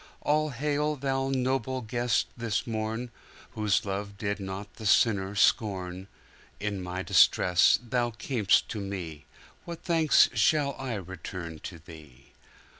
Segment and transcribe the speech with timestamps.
[0.21, 3.11] All hail, Thou noble Guest, this morn,
[3.51, 6.07] Whose love did not the sinner scorn!
[6.59, 12.31] In my distress Thou cam'st to me:What thanks shall I return to Thee?